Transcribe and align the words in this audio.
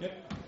Yep. 0.00 0.39